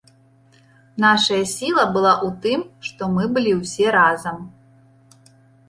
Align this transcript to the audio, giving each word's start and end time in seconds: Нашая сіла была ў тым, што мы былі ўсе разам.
Нашая 1.05 1.41
сіла 1.57 1.83
была 1.99 2.13
ў 2.25 2.29
тым, 2.47 2.59
што 2.89 3.11
мы 3.15 3.23
былі 3.39 3.53
ўсе 3.61 3.85
разам. 3.99 4.43